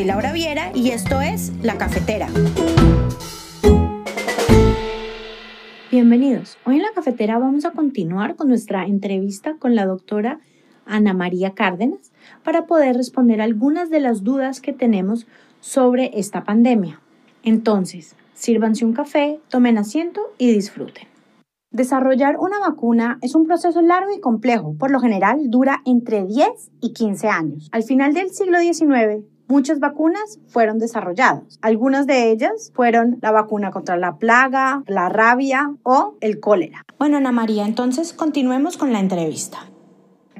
[0.00, 2.26] soy Laura Viera y esto es La Cafetera.
[5.90, 6.56] Bienvenidos.
[6.64, 10.40] Hoy en La Cafetera vamos a continuar con nuestra entrevista con la doctora
[10.86, 12.12] Ana María Cárdenas
[12.42, 15.26] para poder responder algunas de las dudas que tenemos
[15.60, 17.02] sobre esta pandemia.
[17.42, 21.08] Entonces, sírvanse un café, tomen asiento y disfruten.
[21.72, 26.48] Desarrollar una vacuna es un proceso largo y complejo, por lo general dura entre 10
[26.80, 27.68] y 15 años.
[27.70, 31.58] Al final del siglo XIX, muchas vacunas fueron desarrolladas.
[31.60, 36.84] Algunas de ellas fueron la vacuna contra la plaga, la rabia o el cólera.
[36.98, 39.58] Bueno, Ana María, entonces continuemos con la entrevista.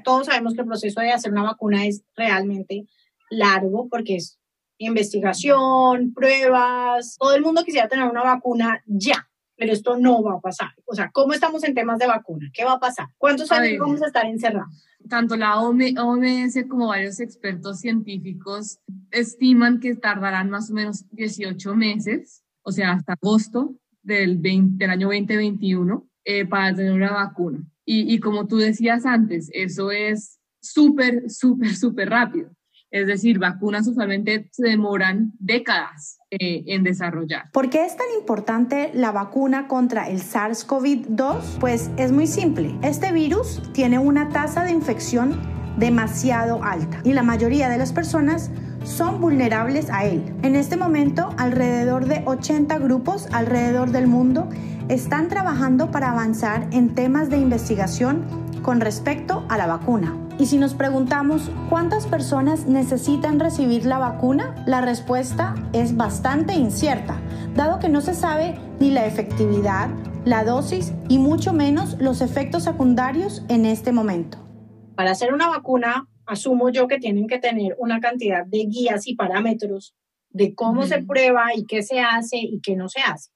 [0.05, 2.87] Todos sabemos que el proceso de hacer una vacuna es realmente
[3.29, 4.39] largo porque es
[4.79, 7.17] investigación, pruebas.
[7.19, 9.27] Todo el mundo quisiera tener una vacuna ya
[9.61, 10.71] pero esto no va a pasar.
[10.87, 12.51] O sea, ¿cómo estamos en temas de vacuna?
[12.55, 13.09] ¿Qué va a pasar?
[13.19, 14.90] ¿Cuántos años vamos a estar encerrados?
[15.09, 18.79] Tanto la OMS como varios expertos científicos
[19.11, 24.91] estiman que tardarán más o menos 18 meses, o sea, hasta agosto del, 20, del
[24.91, 27.65] año 2021, eh, para tener una vacuna.
[27.85, 32.51] Y, y como tú decías antes, eso es súper, súper, súper rápido.
[32.91, 37.51] Es decir, vacunas usualmente se demoran décadas eh, en desarrollar.
[37.53, 41.59] ¿Por qué es tan importante la vacuna contra el SARS-CoV-2?
[41.61, 42.75] Pues es muy simple.
[42.83, 45.39] Este virus tiene una tasa de infección
[45.77, 48.51] demasiado alta y la mayoría de las personas
[48.85, 50.35] son vulnerables a él.
[50.43, 54.49] En este momento, alrededor de 80 grupos alrededor del mundo
[54.89, 58.25] están trabajando para avanzar en temas de investigación
[58.63, 60.15] con respecto a la vacuna.
[60.41, 67.21] Y si nos preguntamos cuántas personas necesitan recibir la vacuna, la respuesta es bastante incierta,
[67.55, 69.91] dado que no se sabe ni la efectividad,
[70.25, 74.39] la dosis y mucho menos los efectos secundarios en este momento.
[74.95, 79.17] Para hacer una vacuna, asumo yo que tienen que tener una cantidad de guías y
[79.17, 79.95] parámetros
[80.31, 83.31] de cómo se prueba y qué se hace y qué no se hace.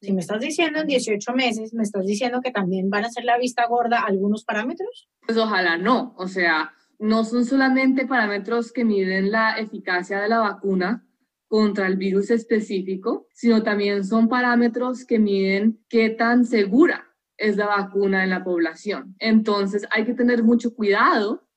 [0.00, 3.24] Si me estás diciendo en 18 meses, ¿me estás diciendo que también van a ser
[3.24, 5.08] la vista gorda algunos parámetros?
[5.26, 6.14] Pues ojalá no.
[6.16, 11.04] O sea, no son solamente parámetros que miden la eficacia de la vacuna
[11.48, 17.66] contra el virus específico, sino también son parámetros que miden qué tan segura es la
[17.66, 19.16] vacuna en la población.
[19.18, 21.48] Entonces hay que tener mucho cuidado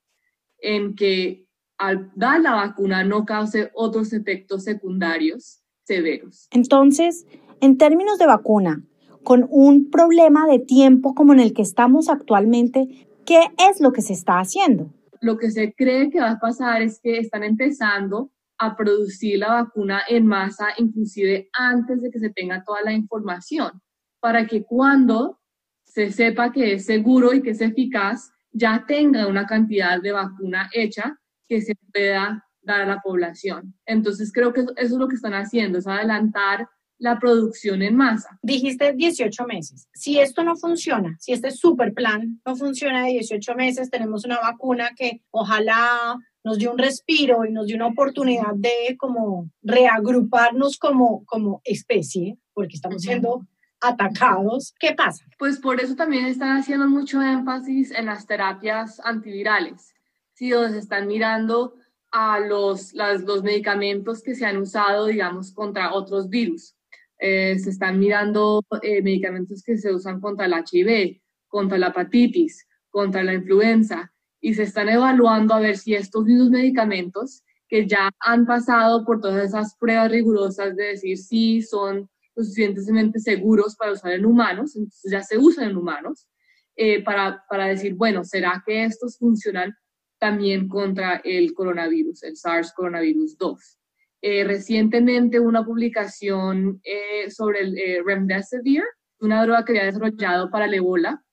[0.58, 1.46] en que
[1.78, 6.48] al dar la vacuna no cause otros efectos secundarios severos.
[6.50, 7.26] Entonces,
[7.60, 8.82] en términos de vacuna,
[9.22, 14.02] con un problema de tiempo como en el que estamos actualmente, ¿qué es lo que
[14.02, 14.92] se está haciendo?
[15.20, 19.62] Lo que se cree que va a pasar es que están empezando a producir la
[19.62, 23.80] vacuna en masa, inclusive antes de que se tenga toda la información,
[24.20, 25.40] para que cuando
[25.84, 30.68] se sepa que es seguro y que es eficaz, ya tenga una cantidad de vacuna
[30.72, 31.18] hecha
[31.48, 33.74] que se pueda dar a la población.
[33.86, 36.68] Entonces creo que eso es lo que están haciendo, es adelantar
[36.98, 38.38] la producción en masa.
[38.42, 39.88] Dijiste 18 meses.
[39.92, 44.38] Si esto no funciona, si este super plan no funciona de 18 meses, tenemos una
[44.38, 50.78] vacuna que ojalá nos dio un respiro y nos dio una oportunidad de como reagruparnos
[50.78, 53.46] como, como especie, porque estamos siendo
[53.80, 54.72] atacados.
[54.78, 55.24] ¿Qué pasa?
[55.38, 59.92] Pues por eso también están haciendo mucho énfasis en las terapias antivirales,
[60.34, 60.50] ¿sí?
[60.50, 61.74] donde se están mirando
[62.12, 66.76] a los, los medicamentos que se han usado, digamos, contra otros virus.
[67.18, 72.66] Eh, se están mirando eh, medicamentos que se usan contra el HIV, contra la hepatitis,
[72.90, 78.10] contra la influenza, y se están evaluando a ver si estos mismos medicamentos que ya
[78.20, 83.92] han pasado por todas esas pruebas rigurosas de decir si son lo suficientemente seguros para
[83.92, 86.28] usar en humanos, entonces ya se usan en humanos,
[86.76, 89.74] eh, para, para decir, bueno, ¿será que estos funcionan
[90.22, 93.78] también contra el coronavirus, el SARS coronavirus 2?
[94.22, 98.84] Eh, recientemente una publicación eh, sobre el eh, remdesivir,
[99.18, 101.24] una droga que había desarrollado para el ébola,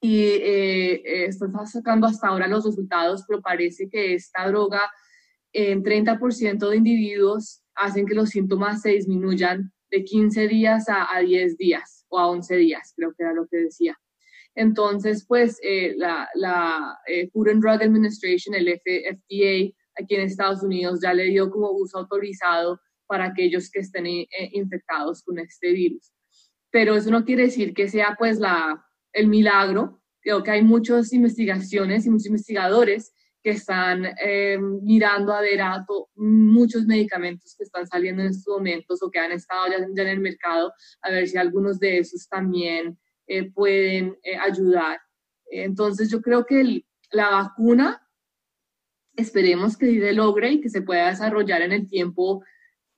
[0.00, 0.24] y
[1.04, 4.80] están sacando hasta ahora los resultados, pero parece que esta droga
[5.52, 11.20] en 30% de individuos hacen que los síntomas se disminuyan de 15 días a, a
[11.20, 13.96] 10 días o a 11 días, creo que era lo que decía.
[14.54, 15.58] Entonces, pues
[15.96, 16.98] la, la
[17.32, 21.98] Food and Drug Administration, el FDA, aquí en Estados Unidos ya le dio como uso
[21.98, 26.12] autorizado para aquellos que estén eh, infectados con este virus.
[26.70, 28.82] Pero eso no quiere decir que sea pues la,
[29.12, 30.00] el milagro.
[30.22, 33.12] Creo que hay muchas investigaciones y muchos investigadores
[33.42, 35.84] que están eh, mirando a ver a
[36.14, 40.20] muchos medicamentos que están saliendo en estos momentos o que han estado ya, en el
[40.20, 40.72] mercado,
[41.02, 45.00] a ver si algunos de esos también eh, pueden ayudar.
[45.50, 48.02] Entonces yo creo que la vacuna
[49.16, 52.42] Esperemos que se logre y que se pueda desarrollar en el tiempo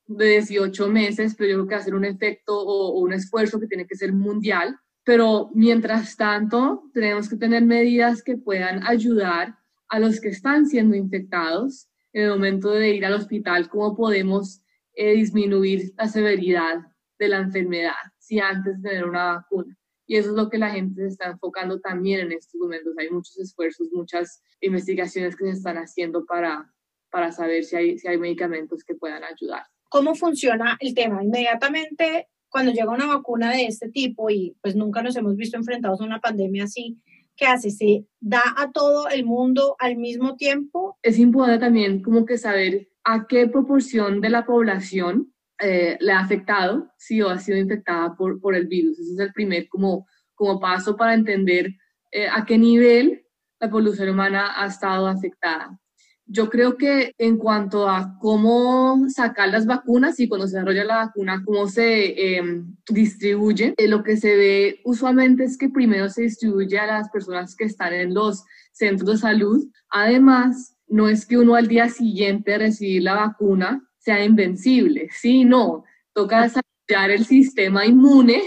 [0.06, 3.86] de 18 meses, pero yo creo que hacer un efecto o, un esfuerzo que tiene
[3.86, 4.78] que ser mundial.
[5.02, 9.56] Pero mientras tanto, tenemos que tener medidas que puedan ayudar
[9.88, 14.62] a los que están siendo infectados en el momento de ir al hospital, cómo podemos
[14.94, 16.76] eh, disminuir la severidad
[17.18, 19.76] de la enfermedad si antes de tener una vacuna.
[20.06, 22.94] Y eso es lo que la gente se está enfocando también en estos momentos.
[22.98, 26.72] Hay muchos esfuerzos, muchas investigaciones que se están haciendo para,
[27.10, 29.62] para saber si hay, si hay medicamentos que puedan ayudar.
[29.88, 31.22] ¿Cómo funciona el tema?
[31.22, 36.00] Inmediatamente cuando llega una vacuna de este tipo y pues nunca nos hemos visto enfrentados
[36.00, 37.00] a una pandemia así,
[37.36, 37.70] ¿qué hace?
[37.70, 40.96] ¿Se da a todo el mundo al mismo tiempo?
[41.02, 46.20] Es importante también como que saber a qué proporción de la población eh, le ha
[46.20, 48.98] afectado si o ha sido infectada por, por el virus.
[48.98, 51.74] Ese es el primer como, como paso para entender
[52.10, 53.24] eh, a qué nivel
[53.60, 55.78] la población humana ha estado afectada.
[56.26, 60.96] Yo creo que en cuanto a cómo sacar las vacunas y cuando se desarrolla la
[61.04, 66.22] vacuna, cómo se em, distribuye, eh, lo que se ve usualmente es que primero se
[66.22, 68.42] distribuye a las personas que están en los
[68.72, 69.68] centros de salud.
[69.90, 75.84] Además, no es que uno al día siguiente recibir la vacuna sea invencible, sí, no,
[76.12, 78.42] toca desarrollar el sistema inmune.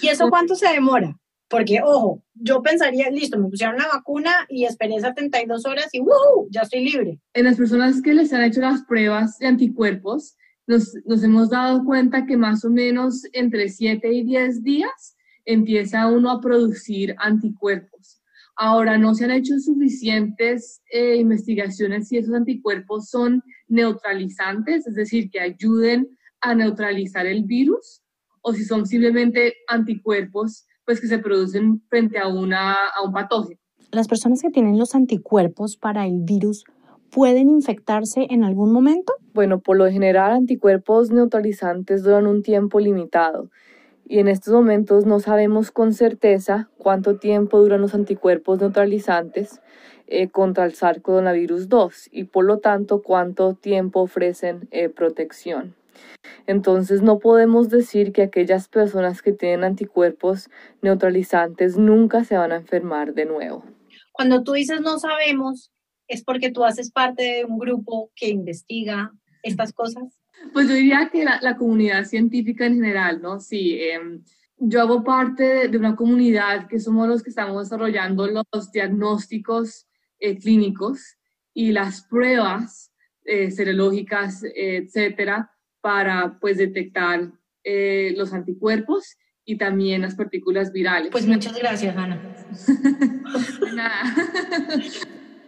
[0.00, 1.14] ¿Y eso cuánto se demora?
[1.48, 6.48] Porque, ojo, yo pensaría, listo, me pusieron la vacuna y esperé 72 horas y ¡wow!
[6.50, 7.20] Ya estoy libre.
[7.34, 10.36] En las personas que les han hecho las pruebas de anticuerpos,
[10.66, 16.06] nos, nos hemos dado cuenta que más o menos entre 7 y 10 días empieza
[16.08, 18.22] uno a producir anticuerpos.
[18.60, 25.30] Ahora, no se han hecho suficientes eh, investigaciones si esos anticuerpos son neutralizantes, es decir,
[25.30, 26.08] que ayuden
[26.40, 28.02] a neutralizar el virus,
[28.42, 33.60] o si son simplemente anticuerpos pues que se producen frente a, una, a un patógeno.
[33.92, 36.64] ¿Las personas que tienen los anticuerpos para el virus
[37.10, 39.12] pueden infectarse en algún momento?
[39.34, 43.50] Bueno, por lo general anticuerpos neutralizantes duran un tiempo limitado
[44.08, 49.60] y en estos momentos no sabemos con certeza cuánto tiempo duran los anticuerpos neutralizantes
[50.06, 55.76] eh, contra el SARS-CoV-2 y por lo tanto cuánto tiempo ofrecen eh, protección.
[56.46, 60.48] Entonces no podemos decir que aquellas personas que tienen anticuerpos
[60.80, 63.64] neutralizantes nunca se van a enfermar de nuevo.
[64.12, 65.70] Cuando tú dices no sabemos,
[66.06, 69.12] es porque tú haces parte de un grupo que investiga
[69.42, 70.18] estas cosas.
[70.52, 73.40] Pues yo diría que la, comunidad científica en general, ¿no?
[73.40, 74.22] Sí, em,
[74.58, 79.86] yo hago parte de, una comunidad que somos los que estamos desarrollando los diagnósticos
[80.18, 81.16] eh, clínicos
[81.54, 82.92] y las pruebas
[83.24, 85.50] eh, serológicas, etcétera,
[85.80, 87.32] para pues detectar
[87.64, 91.10] eh, los anticuerpos y también las partículas virales.
[91.10, 92.20] Pues muchas gracias, Ana.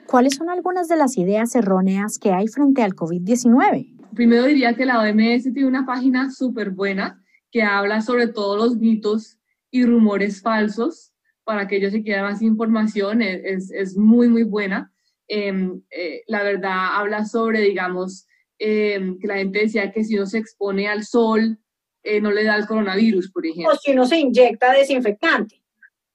[0.07, 4.00] ¿Cuáles son algunas de las ideas erróneas que hay frente al COVID-19?
[4.15, 8.77] Primero diría que la OMS tiene una página súper buena que habla sobre todos los
[8.77, 9.39] mitos
[9.71, 11.13] y rumores falsos.
[11.45, 14.93] Para aquellos que quieran más información, es, es muy, muy buena.
[15.27, 18.27] Em, eh, la verdad habla sobre, digamos,
[18.63, 21.59] Em, que la gente decía que si uno se expone al sol,
[22.03, 23.73] eh, no le da el coronavirus, por ejemplo.
[23.73, 25.63] O si uno se inyecta desinfectante.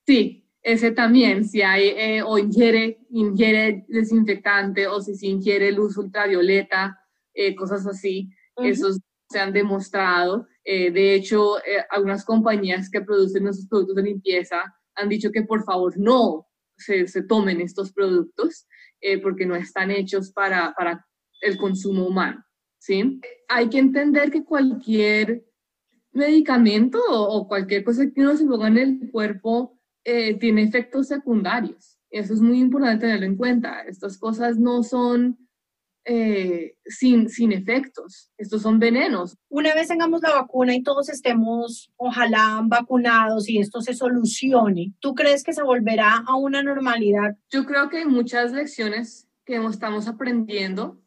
[0.06, 5.98] Sí, ese también, si hay eh, o ingiere, ingiere desinfectante o si se ingiere luz
[5.98, 7.00] ultravioleta,
[7.36, 9.00] eh, cosas así, esos
[9.30, 10.48] se han demostrado.
[10.64, 11.56] de hecho,
[11.90, 14.64] algunas compañías que producen esos productos de limpieza
[14.96, 18.68] han dicho que por favor no se, se tomen estos productos
[19.22, 21.06] porque no están hechos para, para
[21.42, 22.44] el consumo humano,
[22.80, 23.20] ¿sí?
[23.48, 25.46] Hay que entender que cualquier
[26.16, 32.00] medicamento o, cualquier cosa que uno se ponga en el cuerpo eh, tiene efectos secundarios.
[32.10, 33.82] Eso es muy importante tenerlo en cuenta.
[33.82, 35.38] Estas cosas no son
[36.06, 39.38] eh, sin, sin efectos, estos son venenos.
[39.50, 45.16] Una vez tengamos la vacuna y todos estemos, ojalá, vacunados y esto se solucione, ¿tú
[45.16, 47.36] crees que se volverá a una normalidad?
[47.50, 51.02] Yo creo que hay muchas lecciones que estamos aprendiendo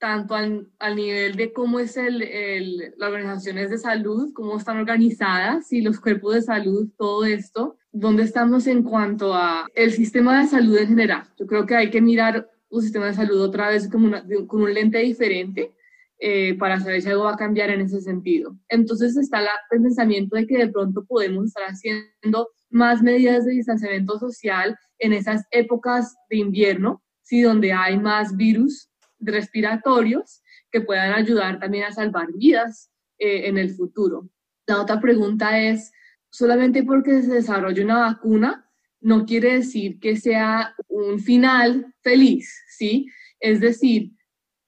[0.00, 5.70] tanto al, nivel de cómo es el, el, las organizaciones de salud, cómo están organizadas
[5.72, 10.48] y los cuerpos de salud, todo esto, dónde estamos en cuanto a el sistema de
[10.48, 11.24] salud en general.
[11.38, 14.10] Yo creo que hay que mirar un sistema de salud otra vez como
[14.46, 15.74] con un lente diferente
[16.18, 18.56] eh, para saber si algo va a cambiar en ese sentido.
[18.68, 24.18] Entonces está el pensamiento de que de pronto podemos estar haciendo más medidas de distanciamiento
[24.18, 27.42] social en esas épocas de invierno, ¿sí?
[27.42, 33.70] donde hay más virus respiratorios que puedan ayudar también a salvar vidas eh, en el
[33.74, 34.28] futuro.
[34.66, 35.90] La otra pregunta es,
[36.30, 38.69] solamente porque se desarrolle una vacuna,
[39.00, 43.06] no quiere decir que sea un final feliz, ¿sí?
[43.40, 44.12] Es decir,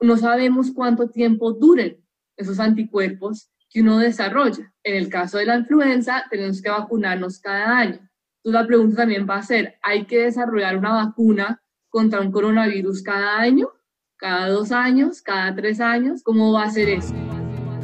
[0.01, 2.03] no sabemos cuánto tiempo duren
[2.37, 4.73] esos anticuerpos que uno desarrolla.
[4.83, 8.09] En el caso de la influenza, tenemos que vacunarnos cada año.
[8.45, 13.03] Entonces la pregunta también va a ser, ¿hay que desarrollar una vacuna contra un coronavirus
[13.03, 13.69] cada año?
[14.17, 15.23] ¿Cada dos años?
[15.23, 16.23] ¿Cada tres años?
[16.23, 17.15] ¿Cómo va a ser eso?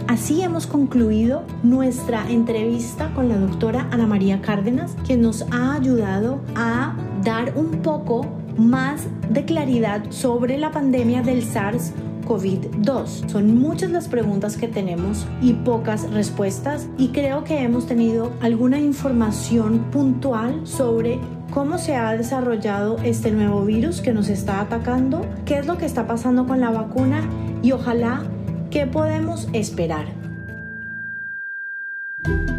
[0.09, 6.41] Así hemos concluido nuestra entrevista con la doctora Ana María Cárdenas, quien nos ha ayudado
[6.57, 11.93] a dar un poco más de claridad sobre la pandemia del SARS
[12.27, 13.29] COVID-2.
[13.29, 18.81] Son muchas las preguntas que tenemos y pocas respuestas y creo que hemos tenido alguna
[18.81, 21.21] información puntual sobre
[21.53, 25.85] cómo se ha desarrollado este nuevo virus que nos está atacando, qué es lo que
[25.85, 27.21] está pasando con la vacuna
[27.63, 28.23] y ojalá
[28.79, 30.07] qué podemos esperar.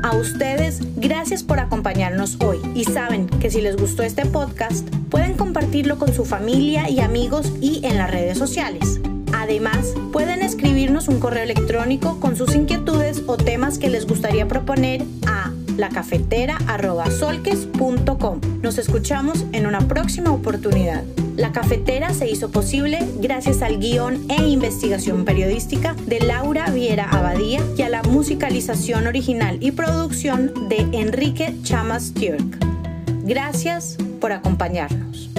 [0.03, 5.38] A ustedes, gracias por acompañarnos hoy y saben que si les gustó este podcast, pueden
[5.38, 8.99] compartirlo con su familia y amigos y en las redes sociales.
[9.31, 15.05] Además, pueden escribirnos un correo electrónico con sus inquietudes o temas que les gustaría proponer
[15.79, 18.41] lacafetera.solques.com.
[18.62, 21.03] Nos escuchamos en una próxima oportunidad.
[21.36, 27.62] La cafetera se hizo posible gracias al guion e investigación periodística de Laura Viera Abadía
[27.77, 32.57] y a la musicalización original y producción de Enrique Chamas Turk.
[33.24, 35.29] Gracias por acompañarnos.